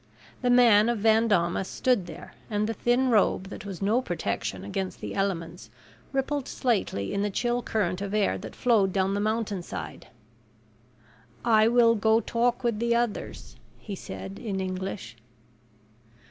[0.41, 4.63] The man of Van Daamas stood there and the thin robe that was no protection
[4.65, 5.69] against the elements
[6.11, 10.07] rippled slightly in the chill current of air that flowed down the mountainside.
[11.45, 15.17] "I will go talk with the others," he said in English.